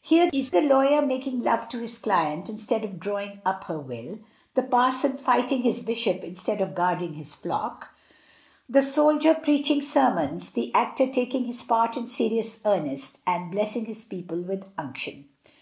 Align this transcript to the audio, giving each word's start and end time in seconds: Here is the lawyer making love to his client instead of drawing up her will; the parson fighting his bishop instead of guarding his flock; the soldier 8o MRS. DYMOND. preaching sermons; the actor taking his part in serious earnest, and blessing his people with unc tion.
Here 0.00 0.30
is 0.32 0.50
the 0.50 0.62
lawyer 0.62 1.02
making 1.04 1.40
love 1.40 1.68
to 1.68 1.78
his 1.78 1.98
client 1.98 2.48
instead 2.48 2.84
of 2.84 2.98
drawing 2.98 3.42
up 3.44 3.64
her 3.64 3.78
will; 3.78 4.20
the 4.54 4.62
parson 4.62 5.18
fighting 5.18 5.60
his 5.60 5.82
bishop 5.82 6.24
instead 6.24 6.62
of 6.62 6.74
guarding 6.74 7.12
his 7.16 7.34
flock; 7.34 7.90
the 8.66 8.80
soldier 8.80 9.32
8o 9.32 9.32
MRS. 9.32 9.34
DYMOND. 9.34 9.44
preaching 9.44 9.82
sermons; 9.82 10.50
the 10.52 10.72
actor 10.74 11.06
taking 11.06 11.44
his 11.44 11.62
part 11.62 11.98
in 11.98 12.06
serious 12.06 12.60
earnest, 12.64 13.20
and 13.26 13.50
blessing 13.50 13.84
his 13.84 14.04
people 14.04 14.40
with 14.40 14.64
unc 14.78 14.96
tion. 14.96 15.28